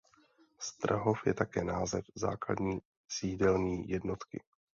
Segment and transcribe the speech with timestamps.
[0.59, 4.43] Strahov je také název základní sídelní jednotky.